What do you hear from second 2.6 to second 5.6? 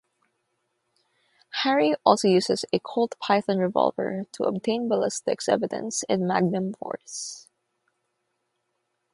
a Colt Python revolver to obtain ballistics